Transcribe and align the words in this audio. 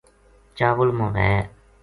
چاول 0.57 0.89
ما 0.97 1.07
وھے 1.15 1.31